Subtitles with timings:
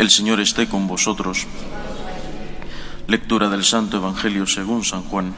[0.00, 1.46] El Señor esté con vosotros.
[3.06, 5.34] Lectura del Santo Evangelio según San Juan.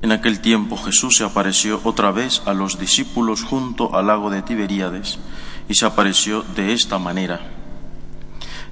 [0.00, 4.42] En aquel tiempo Jesús se apareció otra vez a los discípulos junto al lago de
[4.42, 5.18] Tiberíades
[5.68, 7.40] y se apareció de esta manera.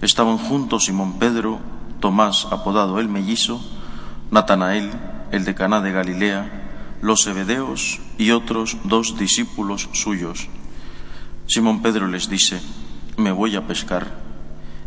[0.00, 1.58] Estaban juntos Simón Pedro,
[1.98, 3.60] Tomás apodado el mellizo,
[4.30, 4.92] Natanael,
[5.32, 10.46] el de Caná de Galilea, los Zebedeos y otros dos discípulos suyos.
[11.50, 12.60] Simón Pedro les dice,
[13.16, 14.06] me voy a pescar.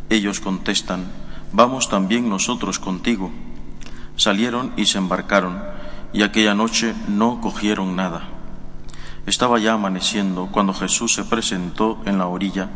[0.10, 1.12] Ellos contestan,
[1.52, 3.34] vamos también nosotros contigo.
[4.16, 5.62] Salieron y se embarcaron,
[6.14, 8.30] y aquella noche no cogieron nada.
[9.26, 12.70] Estaba ya amaneciendo cuando Jesús se presentó en la orilla,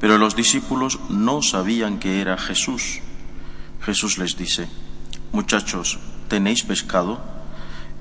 [0.00, 2.98] pero los discípulos no sabían que era Jesús.
[3.82, 4.68] Jesús les dice,
[5.30, 7.20] Muchachos, ¿tenéis pescado?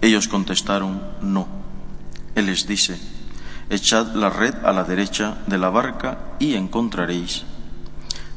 [0.02, 1.48] Ellos contestaron, No.
[2.34, 3.00] Él les dice,
[3.70, 7.44] Echad la red a la derecha de la barca y encontraréis.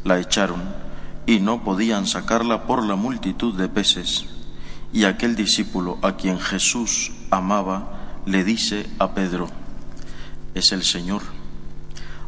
[0.04, 0.60] La echaron
[1.24, 4.26] y no podían sacarla por la multitud de peces.
[4.92, 9.48] Y aquel discípulo a quien Jesús amaba le dice a Pedro,
[10.54, 11.22] es el Señor.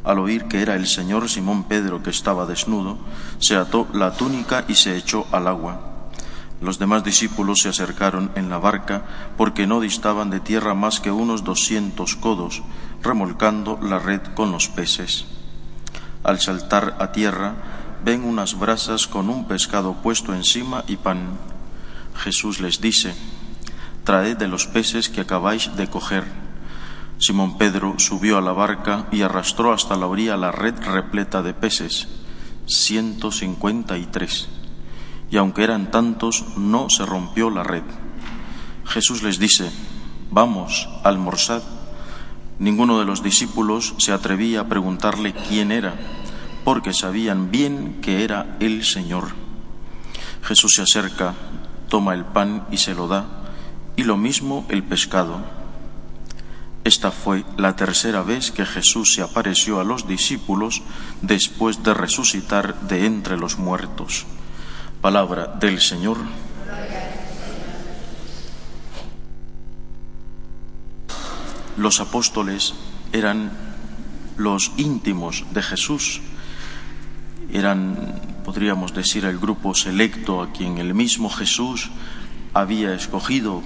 [0.04, 2.98] Al oír que era el Señor, Simón Pedro, que estaba desnudo,
[3.38, 5.91] se ató la túnica y se echó al agua.
[6.62, 9.02] Los demás discípulos se acercaron en la barca
[9.36, 12.62] porque no distaban de tierra más que unos doscientos codos,
[13.02, 15.26] remolcando la red con los peces.
[16.22, 17.54] Al saltar a tierra,
[18.04, 21.36] ven unas brasas con un pescado puesto encima y pan.
[22.14, 23.12] Jesús les dice,
[24.04, 26.24] Traed de los peces que acabáis de coger.
[27.18, 31.54] Simón Pedro subió a la barca y arrastró hasta la orilla la red repleta de
[31.54, 32.06] peces,
[32.68, 34.48] ciento cincuenta y tres.
[35.32, 37.84] Y aunque eran tantos, no se rompió la red.
[38.84, 39.72] Jesús les dice,
[40.30, 41.62] Vamos, almorzad.
[42.58, 45.94] Ninguno de los discípulos se atrevía a preguntarle quién era,
[46.64, 49.28] porque sabían bien que era el Señor.
[50.42, 51.32] Jesús se acerca,
[51.88, 53.24] toma el pan y se lo da,
[53.96, 55.40] y lo mismo el pescado.
[56.84, 60.82] Esta fue la tercera vez que Jesús se apareció a los discípulos
[61.22, 64.26] después de resucitar de entre los muertos.
[65.02, 66.16] Palabra del Señor.
[71.76, 72.74] Los apóstoles
[73.12, 73.50] eran
[74.36, 76.20] los íntimos de Jesús,
[77.52, 78.14] eran,
[78.44, 81.90] podríamos decir, el grupo selecto a quien el mismo Jesús
[82.54, 83.60] había escogido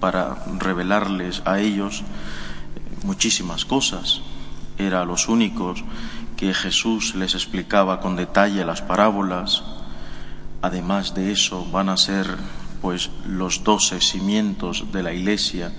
[0.00, 2.02] para revelarles a ellos
[3.04, 4.20] muchísimas cosas.
[4.78, 5.84] Era los únicos
[6.36, 9.62] que Jesús les explicaba con detalle las parábolas.
[10.62, 12.26] Además de eso, van a ser
[12.80, 15.72] pues los doce cimientos de la iglesia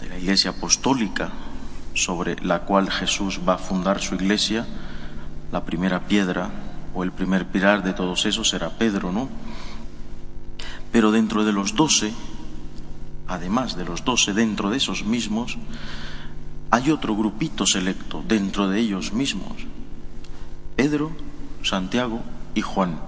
[0.00, 1.30] de la Iglesia Apostólica,
[1.94, 4.66] sobre la cual Jesús va a fundar su iglesia,
[5.50, 6.50] la primera piedra
[6.94, 9.28] o el primer pilar de todos esos será Pedro, ¿no?
[10.92, 12.12] Pero dentro de los doce,
[13.26, 15.58] además de los doce, dentro de esos mismos,
[16.70, 19.66] hay otro grupito selecto dentro de ellos mismos.
[20.76, 21.10] Pedro,
[21.62, 22.22] Santiago
[22.54, 23.00] y Juan.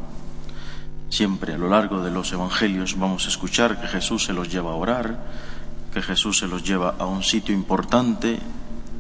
[1.11, 4.71] Siempre a lo largo de los evangelios vamos a escuchar que Jesús se los lleva
[4.71, 5.19] a orar,
[5.93, 8.39] que Jesús se los lleva a un sitio importante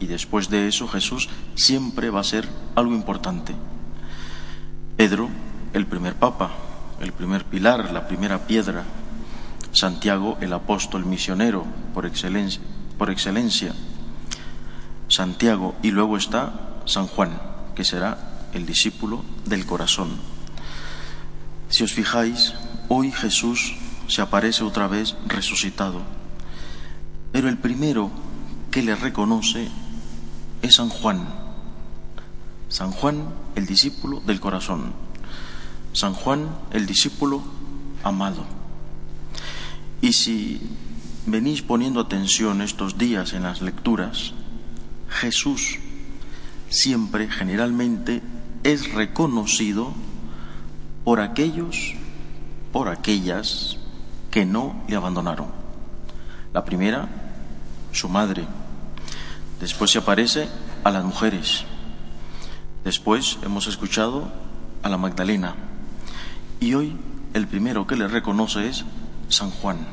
[0.00, 3.54] y después de eso Jesús siempre va a ser algo importante.
[4.96, 5.28] Pedro,
[5.72, 6.50] el primer papa,
[7.00, 8.82] el primer pilar, la primera piedra.
[9.72, 12.60] Santiago, el apóstol misionero por excelencia,
[12.98, 13.72] por excelencia.
[15.06, 17.40] Santiago y luego está San Juan,
[17.76, 20.29] que será el discípulo del corazón.
[21.70, 22.54] Si os fijáis,
[22.88, 23.74] hoy Jesús
[24.06, 26.02] se aparece otra vez resucitado
[27.32, 28.10] pero el primero
[28.70, 29.68] que le reconoce
[30.62, 31.28] es San Juan.
[32.68, 34.92] San Juan, el discípulo del corazón.
[35.92, 37.42] San Juan, el discípulo
[38.02, 38.44] amado.
[40.00, 40.60] Y si
[41.26, 44.32] venís poniendo atención estos días en las lecturas,
[45.08, 45.78] Jesús
[46.68, 48.22] siempre, generalmente,
[48.62, 49.92] es reconocido
[51.04, 51.94] por aquellos,
[52.72, 53.78] por aquellas
[54.30, 55.48] que no le abandonaron.
[56.52, 57.08] La primera,
[57.92, 58.44] su madre.
[59.60, 60.48] Después se aparece
[60.84, 61.64] a las mujeres.
[62.84, 64.28] Después hemos escuchado
[64.82, 65.54] a la Magdalena.
[66.60, 66.96] Y hoy
[67.34, 68.84] el primero que le reconoce es
[69.28, 69.86] San Juan.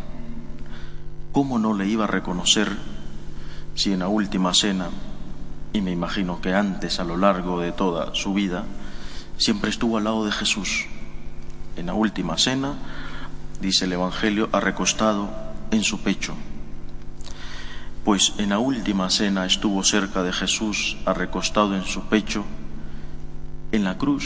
[1.32, 2.72] ¿Cómo no le iba a reconocer
[3.76, 4.90] si en la última cena,
[5.74, 8.64] y me imagino que antes a lo largo de toda su vida,
[9.38, 10.88] siempre estuvo al lado de Jesús?
[11.78, 12.74] En la última cena,
[13.62, 15.30] dice el Evangelio, recostado
[15.72, 16.36] en su pecho.
[18.04, 22.46] Pues en la última cena estuvo cerca de Jesús, arrecostado en su pecho,
[23.72, 24.26] en la cruz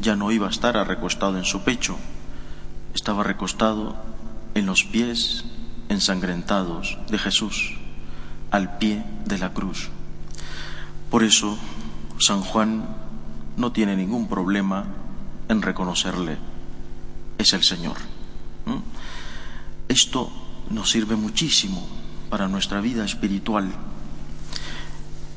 [0.00, 1.96] ya no iba a estar recostado en su pecho,
[2.94, 3.96] estaba recostado
[4.54, 5.44] en los pies
[5.88, 7.78] ensangrentados de Jesús,
[8.50, 9.90] al pie de la cruz.
[11.10, 11.56] Por eso
[12.18, 12.84] San Juan
[13.56, 14.86] no tiene ningún problema
[15.48, 16.38] en reconocerle,
[17.38, 17.96] es el Señor.
[19.88, 20.30] Esto
[20.70, 21.86] nos sirve muchísimo
[22.30, 23.70] para nuestra vida espiritual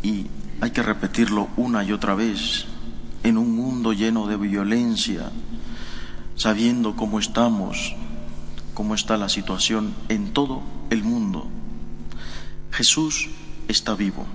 [0.01, 0.27] y
[0.61, 2.65] hay que repetirlo una y otra vez
[3.23, 5.31] en un mundo lleno de violencia,
[6.35, 7.95] sabiendo cómo estamos,
[8.73, 11.47] cómo está la situación en todo el mundo.
[12.71, 13.29] Jesús
[13.67, 14.25] está vivo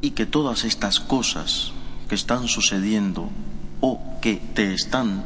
[0.00, 1.72] y que todas estas cosas
[2.08, 3.30] que están sucediendo
[3.80, 5.22] o que te están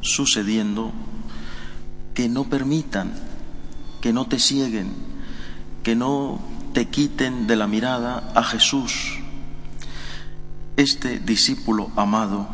[0.00, 0.90] sucediendo,
[2.12, 3.12] que no permitan,
[4.00, 4.92] que no te cieguen,
[5.84, 6.40] que no
[6.72, 9.20] te quiten de la mirada a Jesús,
[10.76, 12.48] este discípulo amado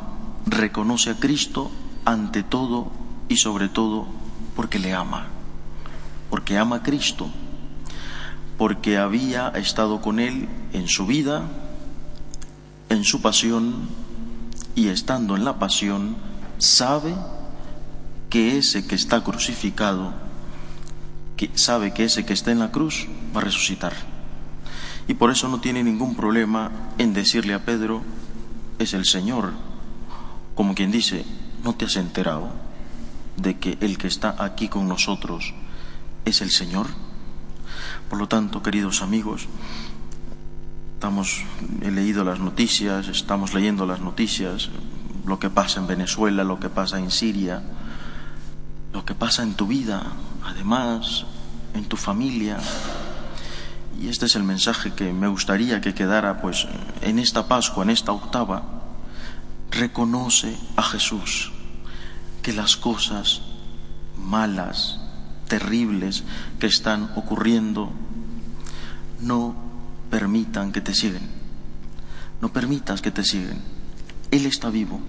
[0.45, 1.71] reconoce a Cristo
[2.05, 2.93] ante todo
[3.31, 4.09] y sobre todo
[4.57, 5.29] porque le ama,
[6.29, 7.31] porque ama a Cristo,
[8.59, 11.49] porque había estado con Él en su vida,
[12.91, 13.89] en su pasión,
[14.79, 16.15] y estando en la pasión,
[16.59, 17.13] sabe
[18.31, 20.13] que ese que está crucificado,
[21.37, 23.93] que sabe que ese que está en la cruz va a resucitar.
[25.09, 28.03] Y por eso no tiene ningún problema en decirle a Pedro,
[28.79, 29.53] es el Señor,
[30.55, 31.25] como quien dice,
[31.65, 32.49] ¿no te has enterado
[33.37, 35.55] de que el que está aquí con nosotros
[36.25, 36.87] es el Señor?
[38.09, 39.49] Por lo tanto, queridos amigos,
[40.99, 41.45] estamos,
[41.81, 44.69] he leído las noticias, estamos leyendo las noticias,
[45.27, 47.63] lo que pasa en Venezuela, lo que pasa en Siria,
[48.93, 50.03] lo que pasa en tu vida,
[50.45, 51.25] además,
[51.75, 52.59] en tu familia,
[53.97, 56.67] y este es el mensaje que me gustaría que quedara pues
[57.01, 58.65] en esta Pascua, en esta octava,
[59.71, 61.53] reconoce a Jesús
[62.43, 63.43] que las cosas
[64.17, 64.99] malas,
[65.47, 66.25] terribles
[66.59, 67.93] que están ocurriendo
[69.21, 69.68] no
[70.11, 71.29] permitan que te siguen.
[72.41, 73.61] No permitas que te siguen.
[74.31, 75.01] Él está vivo.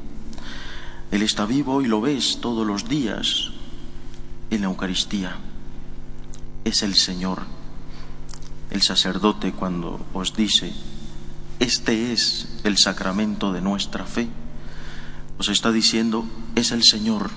[1.12, 3.52] Él está vivo y lo ves todos los días
[4.50, 5.36] en la Eucaristía.
[6.66, 7.60] Es el Señor
[8.70, 10.74] el sacerdote cuando os dice,
[11.60, 14.28] este es el sacramento de nuestra fe,
[15.38, 16.26] os está diciendo,
[16.56, 17.32] es el Señor.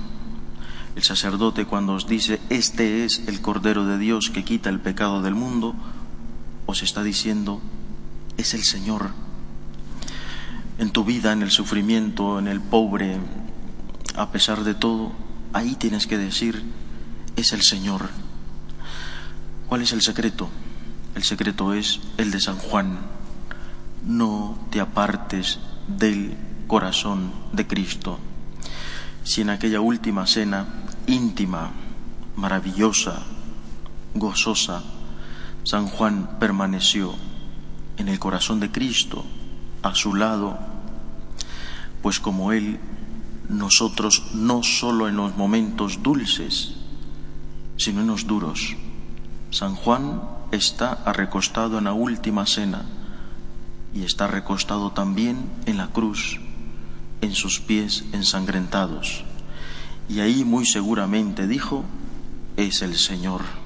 [0.94, 5.22] El sacerdote cuando os dice, este es el Cordero de Dios que quita el pecado
[5.22, 5.74] del mundo,
[6.72, 7.60] os está diciendo,
[8.36, 9.10] es el Señor.
[10.78, 13.18] En tu vida, en el sufrimiento, en el pobre,
[14.16, 15.12] a pesar de todo,
[15.52, 16.62] ahí tienes que decir,
[17.36, 18.08] es el Señor.
[19.68, 20.48] ¿Cuál es el secreto?
[21.14, 22.98] El secreto es el de San Juan.
[24.04, 26.34] No te apartes del
[26.66, 28.18] corazón de Cristo.
[29.24, 30.66] Si en aquella última cena
[31.06, 31.70] íntima,
[32.36, 33.22] maravillosa,
[34.14, 34.82] gozosa,
[35.64, 37.14] San Juan permaneció
[37.96, 39.24] en el corazón de Cristo,
[39.82, 40.58] a su lado,
[42.02, 42.80] pues como Él,
[43.48, 46.74] nosotros no solo en los momentos dulces,
[47.76, 48.76] sino en los duros.
[49.50, 52.84] San Juan está recostado en la última cena
[53.94, 56.40] y está recostado también en la cruz,
[57.20, 59.24] en sus pies ensangrentados.
[60.08, 61.84] Y ahí muy seguramente dijo,
[62.56, 63.61] es el Señor.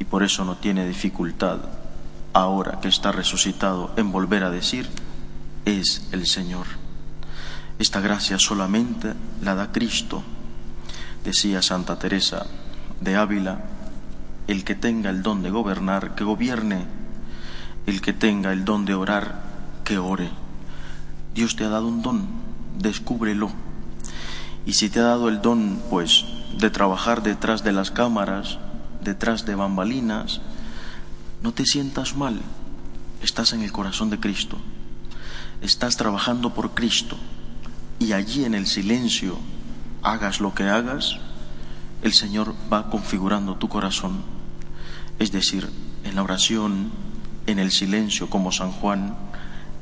[0.00, 1.60] Y por eso no tiene dificultad,
[2.32, 4.88] ahora que está resucitado, en volver a decir,
[5.64, 6.66] es el Señor.
[7.78, 10.24] Esta gracia solamente la da Cristo,
[11.24, 12.46] decía Santa Teresa
[13.00, 13.60] de Ávila,
[14.50, 16.84] el que tenga el don de gobernar, que gobierne.
[17.86, 19.42] El que tenga el don de orar,
[19.84, 20.28] que ore.
[21.34, 22.26] Dios te ha dado un don,
[22.78, 23.50] descúbrelo.
[24.66, 26.26] Y si te ha dado el don, pues,
[26.58, 28.58] de trabajar detrás de las cámaras,
[29.02, 30.40] detrás de bambalinas,
[31.42, 32.40] no te sientas mal.
[33.22, 34.58] Estás en el corazón de Cristo.
[35.60, 37.16] Estás trabajando por Cristo.
[37.98, 39.38] Y allí en el silencio,
[40.02, 41.18] hagas lo que hagas,
[42.02, 44.40] el Señor va configurando tu corazón
[45.20, 45.68] es decir,
[46.02, 46.90] en la oración,
[47.46, 49.14] en el silencio como San Juan,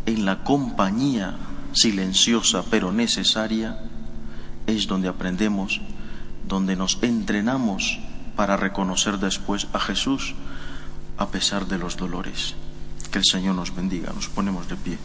[0.04, 1.37] en la compañía
[1.72, 3.78] silenciosa pero necesaria,
[4.66, 5.80] es donde aprendemos,
[6.46, 8.00] donde nos entrenamos
[8.38, 10.37] para reconocer después a Jesús
[11.16, 12.54] a pesar de los dolores.
[13.11, 14.12] Que el Señor nos bendiga.
[14.14, 14.97] Nos ponemos de pie.